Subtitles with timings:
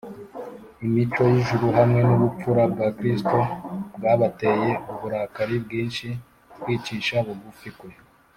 [0.85, 3.37] imico y’ijuru hamwe n’ubupfura bya kristo
[3.97, 6.07] byabateye uburakari bwinshi
[6.61, 7.89] kwicisha bugufi kwe,